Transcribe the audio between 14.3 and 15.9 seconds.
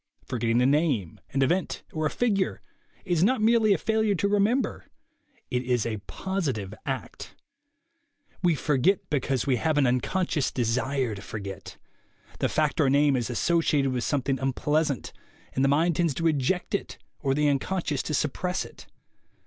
unpleas ant, and the